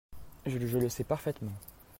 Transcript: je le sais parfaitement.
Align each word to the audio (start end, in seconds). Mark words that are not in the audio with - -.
je 0.47 0.57
le 0.57 0.89
sais 0.89 1.03
parfaitement. 1.03 1.53